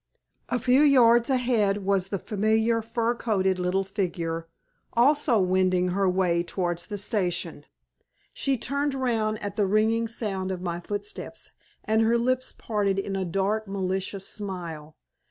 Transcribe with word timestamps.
A 0.49 0.57
few 0.57 0.81
yards 0.81 1.29
ahead 1.29 1.85
was 1.85 2.07
the 2.09 2.17
familiar 2.17 2.81
fur 2.81 3.13
coated 3.13 3.59
little 3.59 3.83
figure, 3.83 4.47
also 4.93 5.37
wending 5.39 5.89
her 5.89 6.09
way 6.09 6.41
towards 6.41 6.87
the 6.87 6.97
station. 6.97 7.65
She 8.33 8.57
turned 8.57 8.95
round 8.95 9.37
at 9.43 9.57
the 9.57 9.67
ringing 9.67 10.07
sound 10.07 10.49
of 10.51 10.59
my 10.59 10.79
footsteps, 10.79 11.51
and 11.83 12.01
her 12.01 12.17
lips 12.17 12.51
parted 12.51 12.97
in 12.97 13.15
a 13.15 13.25
dark, 13.25 13.67
malicious 13.67 14.27
smile. 14.27 14.95